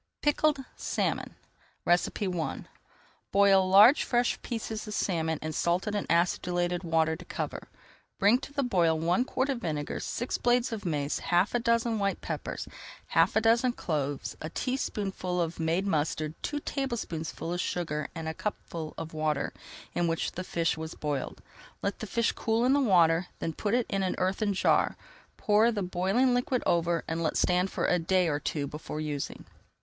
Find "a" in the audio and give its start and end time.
11.53-11.59, 13.35-13.41, 14.41-14.49, 18.27-18.33, 27.85-27.99